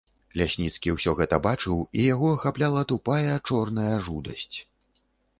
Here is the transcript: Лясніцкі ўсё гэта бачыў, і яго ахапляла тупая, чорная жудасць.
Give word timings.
Лясніцкі 0.39 0.93
ўсё 0.93 1.11
гэта 1.19 1.37
бачыў, 1.47 1.83
і 1.99 2.05
яго 2.13 2.31
ахапляла 2.37 2.81
тупая, 2.91 3.35
чорная 3.47 3.93
жудасць. 4.07 4.57